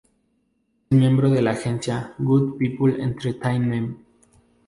Es 0.89 0.97
miembro 0.97 1.29
de 1.29 1.43
la 1.43 1.51
agencia 1.51 2.15
"Good 2.17 2.57
People 2.57 3.03
Entertainment". 3.03 3.99